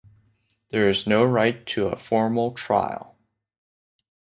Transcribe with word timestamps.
There 0.69 0.89
is 0.89 1.05
no 1.05 1.23
right 1.23 1.63
to 1.67 1.85
a 1.89 1.95
formal 1.95 2.53
trial. 2.53 3.19